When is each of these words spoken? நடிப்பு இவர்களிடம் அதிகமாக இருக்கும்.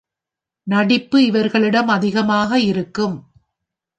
நடிப்பு 0.67 1.25
இவர்களிடம் 1.25 1.87
அதிகமாக 1.87 2.59
இருக்கும். 2.59 3.17